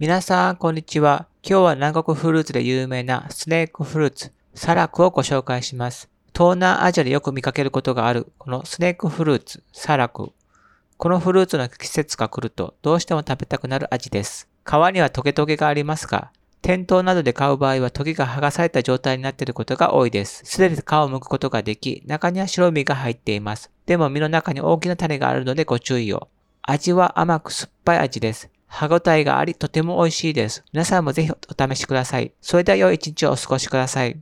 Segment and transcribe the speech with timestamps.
[0.00, 1.26] 皆さん、こんにちは。
[1.42, 6.08] 今日は南国フルーツで有名なスネークフルーツ、サラクをご紹介します。
[6.32, 10.30] 東南アジアでよく見かけることがある、このスネークフルーツ、サラク。
[10.98, 14.48] このフルーツの季節が来ると、どうしても食べたくなる味です。
[14.64, 16.30] 皮にはトゲトゲがありますが、
[16.62, 20.42] 店頭などで買う場合はトゲが剥がされた状態になっていることが多いです。
[20.44, 23.72] すでに皮を剥くことができ、中には白身が入っています。
[23.84, 26.28] でも身の中に大きな種があるのでご注意を。
[26.62, 28.48] 味は甘く酸っぱい味です。
[28.68, 30.62] 歯ごたえがあり、とても美味しいです。
[30.72, 31.36] 皆さんもぜひお
[31.68, 32.32] 試しください。
[32.40, 34.20] それでは良い一日をお過ごしください。